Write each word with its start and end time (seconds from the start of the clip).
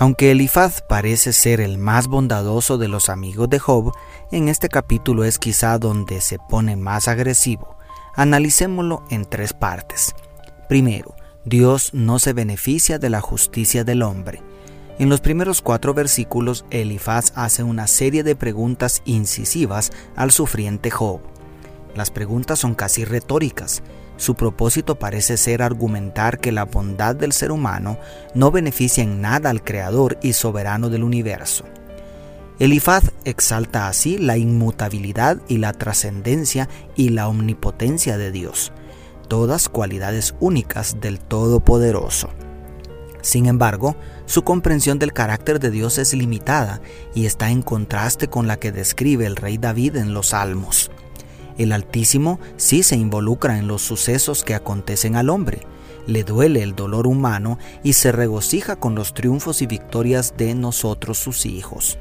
Aunque 0.00 0.30
Elifaz 0.30 0.80
parece 0.80 1.34
ser 1.34 1.60
el 1.60 1.76
más 1.76 2.06
bondadoso 2.06 2.78
de 2.78 2.88
los 2.88 3.10
amigos 3.10 3.50
de 3.50 3.58
Job, 3.58 3.92
en 4.32 4.48
este 4.48 4.70
capítulo 4.70 5.24
es 5.24 5.38
quizá 5.38 5.78
donde 5.78 6.22
se 6.22 6.38
pone 6.38 6.74
más 6.74 7.06
agresivo. 7.06 7.76
Analicémoslo 8.14 9.04
en 9.10 9.26
tres 9.26 9.52
partes. 9.52 10.14
Primero, 10.70 11.14
Dios 11.44 11.90
no 11.92 12.18
se 12.18 12.32
beneficia 12.32 12.98
de 12.98 13.10
la 13.10 13.20
justicia 13.20 13.84
del 13.84 14.00
hombre. 14.00 14.42
En 14.98 15.10
los 15.10 15.20
primeros 15.20 15.60
cuatro 15.60 15.92
versículos, 15.92 16.64
Elifaz 16.70 17.34
hace 17.34 17.62
una 17.62 17.86
serie 17.86 18.22
de 18.22 18.36
preguntas 18.36 19.02
incisivas 19.04 19.92
al 20.16 20.30
sufriente 20.30 20.90
Job. 20.90 21.20
Las 21.94 22.10
preguntas 22.10 22.58
son 22.58 22.74
casi 22.74 23.04
retóricas. 23.04 23.82
Su 24.20 24.34
propósito 24.34 24.98
parece 24.98 25.36
ser 25.36 25.62
argumentar 25.62 26.38
que 26.38 26.52
la 26.52 26.66
bondad 26.66 27.16
del 27.16 27.32
ser 27.32 27.50
humano 27.50 27.98
no 28.34 28.50
beneficia 28.50 29.02
en 29.02 29.20
nada 29.20 29.48
al 29.48 29.64
Creador 29.64 30.18
y 30.22 30.34
soberano 30.34 30.90
del 30.90 31.04
universo. 31.04 31.64
Elifaz 32.58 33.10
exalta 33.24 33.88
así 33.88 34.18
la 34.18 34.36
inmutabilidad 34.36 35.38
y 35.48 35.56
la 35.56 35.72
trascendencia 35.72 36.68
y 36.94 37.08
la 37.08 37.28
omnipotencia 37.28 38.18
de 38.18 38.30
Dios 38.30 38.72
todas 39.30 39.68
cualidades 39.68 40.34
únicas 40.40 41.00
del 41.00 41.20
Todopoderoso. 41.20 42.30
Sin 43.22 43.46
embargo, 43.46 43.94
su 44.26 44.42
comprensión 44.42 44.98
del 44.98 45.12
carácter 45.12 45.60
de 45.60 45.70
Dios 45.70 45.98
es 45.98 46.12
limitada 46.14 46.80
y 47.14 47.26
está 47.26 47.50
en 47.50 47.62
contraste 47.62 48.26
con 48.28 48.48
la 48.48 48.58
que 48.58 48.72
describe 48.72 49.26
el 49.26 49.36
rey 49.36 49.56
David 49.56 49.96
en 49.96 50.14
los 50.14 50.30
Salmos. 50.30 50.90
El 51.58 51.72
Altísimo 51.72 52.40
sí 52.56 52.82
se 52.82 52.96
involucra 52.96 53.58
en 53.58 53.68
los 53.68 53.82
sucesos 53.82 54.44
que 54.44 54.54
acontecen 54.54 55.16
al 55.16 55.30
hombre, 55.30 55.66
le 56.06 56.24
duele 56.24 56.62
el 56.62 56.74
dolor 56.74 57.06
humano 57.06 57.58
y 57.82 57.92
se 57.94 58.12
regocija 58.12 58.76
con 58.76 58.94
los 58.94 59.14
triunfos 59.14 59.62
y 59.62 59.66
victorias 59.66 60.34
de 60.36 60.54
nosotros 60.54 61.18
sus 61.18 61.46
hijos. 61.46 61.98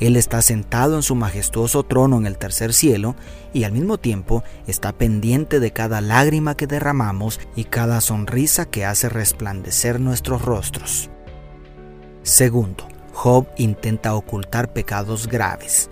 Él 0.00 0.16
está 0.16 0.42
sentado 0.42 0.94
en 0.94 1.02
su 1.02 1.14
majestuoso 1.16 1.82
trono 1.82 2.18
en 2.18 2.26
el 2.26 2.38
tercer 2.38 2.72
cielo 2.72 3.16
y 3.52 3.64
al 3.64 3.72
mismo 3.72 3.98
tiempo 3.98 4.44
está 4.66 4.92
pendiente 4.92 5.58
de 5.58 5.72
cada 5.72 6.00
lágrima 6.00 6.56
que 6.56 6.68
derramamos 6.68 7.40
y 7.56 7.64
cada 7.64 8.00
sonrisa 8.00 8.66
que 8.66 8.84
hace 8.84 9.08
resplandecer 9.08 9.98
nuestros 9.98 10.42
rostros. 10.42 11.10
Segundo, 12.22 12.86
Job 13.12 13.48
intenta 13.56 14.14
ocultar 14.14 14.72
pecados 14.72 15.26
graves. 15.26 15.90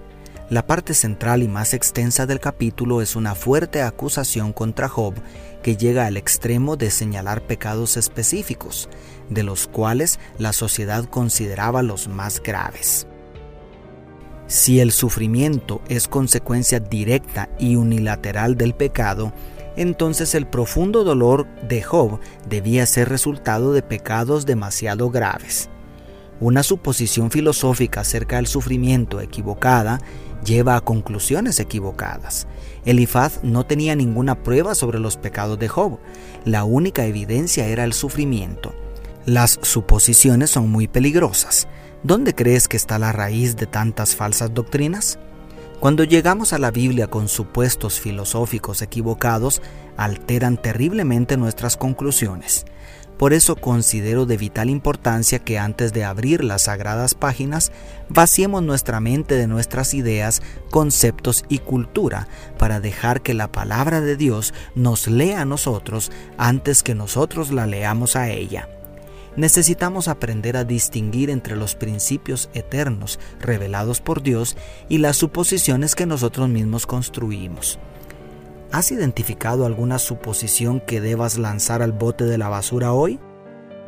La 0.49 0.65
parte 0.65 0.95
central 0.95 1.43
y 1.43 1.49
más 1.49 1.75
extensa 1.75 2.25
del 2.25 2.39
capítulo 2.39 3.03
es 3.03 3.17
una 3.17 3.35
fuerte 3.35 3.83
acusación 3.83 4.53
contra 4.53 4.89
Job 4.89 5.15
que 5.61 5.77
llega 5.77 6.07
al 6.07 6.17
extremo 6.17 6.77
de 6.77 6.93
señalar 6.93 7.43
pecados 7.43 7.97
específicos, 7.97 8.89
de 9.29 9.43
los 9.43 9.67
cuales 9.67 10.21
la 10.39 10.53
sociedad 10.53 11.05
consideraba 11.07 11.83
los 11.83 12.07
más 12.07 12.41
graves. 12.41 13.09
Si 14.47 14.79
el 14.79 14.93
sufrimiento 14.93 15.83
es 15.89 16.07
consecuencia 16.07 16.79
directa 16.79 17.49
y 17.59 17.75
unilateral 17.75 18.57
del 18.57 18.73
pecado, 18.73 19.33
entonces 19.77 20.37
el 20.37 20.47
profundo 20.47 21.03
dolor 21.03 21.49
de 21.67 21.83
Job 21.83 22.21
debía 22.49 22.87
ser 22.87 23.09
resultado 23.09 23.73
de 23.73 23.83
pecados 23.83 24.47
demasiado 24.47 25.11
graves. 25.11 25.71
Una 26.41 26.63
suposición 26.63 27.31
filosófica 27.31 28.01
acerca 28.01 28.37
del 28.37 28.47
sufrimiento 28.47 29.21
equivocada 29.21 30.01
lleva 30.45 30.77
a 30.77 30.81
conclusiones 30.83 31.61
equivocadas. 31.61 32.47
Elifaz 32.85 33.43
no 33.43 33.65
tenía 33.65 33.97
ninguna 33.97 34.43
prueba 34.43 34.75
sobre 34.75 35.01
los 35.01 35.17
pecados 35.17 35.59
de 35.59 35.69
Job. 35.69 35.99
La 36.45 36.65
única 36.65 37.07
evidencia 37.07 37.67
era 37.67 37.85
el 37.85 37.95
sufrimiento. 37.95 38.75
Las 39.25 39.59
suposiciones 39.63 40.51
son 40.51 40.71
muy 40.71 40.87
peligrosas. 40.87 41.69
¿Dónde 42.03 42.35
crees 42.35 42.69
que 42.69 42.77
está 42.77 42.99
la 42.99 43.13
raíz 43.13 43.57
de 43.57 43.67
tantas 43.67 44.15
falsas 44.15 44.53
doctrinas? 44.55 45.19
Cuando 45.81 46.04
llegamos 46.04 46.53
a 46.54 46.59
la 46.59 46.70
Biblia 46.70 47.09
con 47.09 47.28
supuestos 47.28 48.00
filosóficos 48.00 48.81
equivocados, 48.81 49.60
alteran 49.97 50.56
terriblemente 50.56 51.37
nuestras 51.37 51.76
conclusiones. 51.76 52.64
Por 53.19 53.32
eso 53.32 53.56
considero 53.56 54.26
de 54.26 54.37
vital 54.37 54.69
importancia 54.69 55.38
que 55.38 55.59
antes 55.59 55.92
de 55.92 56.04
abrir 56.04 56.44
las 56.44 56.62
sagradas 56.62 57.14
páginas, 57.14 57.72
vaciemos 58.09 58.62
nuestra 58.62 59.00
mente 59.00 59.37
de 59.37 59.47
nuestras 59.47 59.94
ideas, 59.94 60.42
conceptos 60.70 61.44
y 61.48 61.59
cultura 61.59 62.26
para 62.58 62.81
dejar 62.81 63.22
que 63.22 63.34
la 63.34 63.53
palabra 63.53 64.00
de 64.00 64.16
Dios 64.16 64.54
nos 64.75 65.06
lea 65.08 65.43
a 65.43 65.47
nosotros 65.47 66.10
antes 66.37 66.82
que 66.82 66.94
nosotros 66.94 67.50
la 67.53 67.66
leamos 67.66 68.16
a 68.16 68.31
ella 68.31 68.69
necesitamos 69.37 70.09
aprender 70.09 70.57
a 70.57 70.65
distinguir 70.65 71.31
entre 71.31 71.57
los 71.57 71.75
principios 71.75 72.49
eternos 72.55 73.19
revelados 73.41 74.01
por 74.01 74.23
Dios 74.23 74.57
y 74.89 74.99
las 74.99 75.17
suposiciones 75.17 75.95
que 75.95 76.07
nosotros 76.07 76.49
mismos 76.49 76.87
construimos. 76.87 77.79
¿Has 78.73 78.91
identificado 78.91 79.65
alguna 79.65 79.99
suposición 79.99 80.81
que 80.81 81.01
debas 81.01 81.39
lanzar 81.39 81.83
al 81.83 81.93
bote 81.93 82.25
de 82.25 82.39
la 82.39 82.49
basura 82.49 82.93
hoy? 82.93 83.21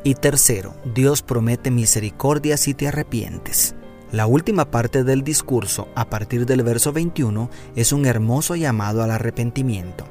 Y 0.04 0.14
tercero, 0.14 0.74
Dios 0.94 1.22
promete 1.22 1.70
misericordia 1.70 2.56
si 2.56 2.74
te 2.74 2.88
arrepientes. 2.88 3.74
La 4.12 4.26
última 4.26 4.70
parte 4.70 5.04
del 5.04 5.22
discurso, 5.22 5.88
a 5.94 6.08
partir 6.08 6.46
del 6.46 6.62
verso 6.62 6.92
21, 6.92 7.50
es 7.76 7.92
un 7.92 8.06
hermoso 8.06 8.56
llamado 8.56 9.02
al 9.02 9.10
arrepentimiento. 9.10 10.06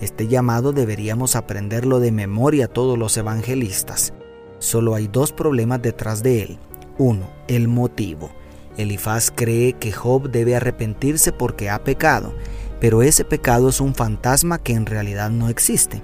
Este 0.00 0.26
llamado 0.26 0.72
deberíamos 0.72 1.36
aprenderlo 1.36 2.00
de 2.00 2.10
memoria 2.10 2.66
todos 2.66 2.98
los 2.98 3.16
evangelistas. 3.16 4.12
Solo 4.66 4.96
hay 4.96 5.06
dos 5.06 5.30
problemas 5.30 5.80
detrás 5.80 6.24
de 6.24 6.42
él. 6.42 6.58
Uno, 6.98 7.28
el 7.46 7.68
motivo. 7.68 8.32
Elifaz 8.76 9.30
cree 9.30 9.74
que 9.74 9.92
Job 9.92 10.28
debe 10.28 10.56
arrepentirse 10.56 11.30
porque 11.30 11.70
ha 11.70 11.84
pecado, 11.84 12.34
pero 12.80 13.04
ese 13.04 13.24
pecado 13.24 13.68
es 13.68 13.80
un 13.80 13.94
fantasma 13.94 14.58
que 14.58 14.72
en 14.72 14.84
realidad 14.84 15.30
no 15.30 15.48
existe. 15.50 16.02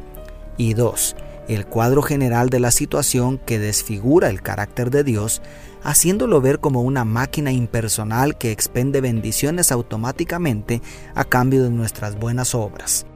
Y 0.58 0.74
dos, 0.74 1.16
el 1.48 1.66
cuadro 1.66 2.02
general 2.02 2.50
de 2.50 2.60
la 2.60 2.70
situación 2.70 3.38
que 3.38 3.58
desfigura 3.58 4.30
el 4.30 4.42
carácter 4.42 4.92
de 4.92 5.02
Dios, 5.02 5.42
haciéndolo 5.82 6.40
ver 6.40 6.60
como 6.60 6.82
una 6.82 7.04
máquina 7.04 7.50
impersonal 7.50 8.38
que 8.38 8.52
expende 8.52 9.00
bendiciones 9.00 9.72
automáticamente 9.72 10.82
a 11.16 11.24
cambio 11.24 11.64
de 11.64 11.70
nuestras 11.70 12.16
buenas 12.16 12.54
obras. 12.54 13.06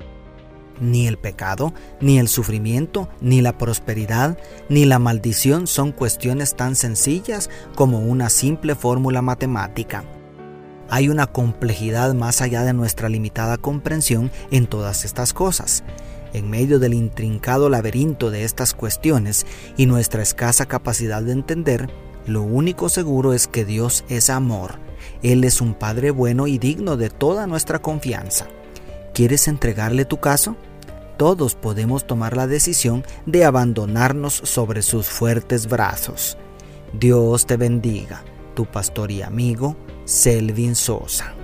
Ni 0.81 1.07
el 1.07 1.17
pecado, 1.17 1.73
ni 2.01 2.19
el 2.19 2.29
sufrimiento, 2.29 3.09
ni 3.21 3.41
la 3.41 3.57
prosperidad, 3.57 4.39
ni 4.69 4.85
la 4.85 4.99
maldición 4.99 5.67
son 5.67 5.93
cuestiones 5.93 6.55
tan 6.55 6.77
sencillas 6.77 7.49
como 7.75 8.01
una 8.01 8.29
simple 8.29 8.75
fórmula 8.75 9.23
matemática. 9.23 10.05
Hay 10.89 11.09
una 11.09 11.27
complejidad 11.27 12.15
más 12.15 12.43
allá 12.43 12.63
de 12.63 12.73
nuestra 12.73 13.09
limitada 13.09 13.57
comprensión 13.57 14.31
en 14.51 14.67
todas 14.67 15.05
estas 15.05 15.33
cosas. 15.33 15.83
En 16.33 16.51
medio 16.51 16.79
del 16.79 16.95
intrincado 16.95 17.69
laberinto 17.69 18.31
de 18.31 18.45
estas 18.45 18.75
cuestiones 18.75 19.47
y 19.77 19.87
nuestra 19.87 20.23
escasa 20.23 20.67
capacidad 20.67 21.23
de 21.23 21.33
entender, 21.33 21.89
lo 22.27 22.43
único 22.43 22.89
seguro 22.89 23.33
es 23.33 23.47
que 23.47 23.65
Dios 23.65 24.05
es 24.09 24.31
amor. 24.31 24.79
Él 25.23 25.45
es 25.45 25.61
un 25.61 25.75
Padre 25.75 26.11
bueno 26.11 26.47
y 26.47 26.59
digno 26.59 26.97
de 26.97 27.11
toda 27.11 27.47
nuestra 27.47 27.81
confianza. 27.81 28.47
¿Quieres 29.15 29.49
entregarle 29.49 30.05
tu 30.05 30.19
caso? 30.19 30.57
Todos 31.17 31.55
podemos 31.55 32.07
tomar 32.07 32.37
la 32.37 32.47
decisión 32.47 33.05
de 33.25 33.45
abandonarnos 33.45 34.35
sobre 34.35 34.83
sus 34.83 35.07
fuertes 35.07 35.67
brazos. 35.67 36.37
Dios 36.93 37.47
te 37.47 37.57
bendiga, 37.57 38.23
tu 38.55 38.67
pastor 38.67 39.11
y 39.11 39.23
amigo 39.23 39.77
Selvin 40.05 40.75
Sosa. 40.75 41.36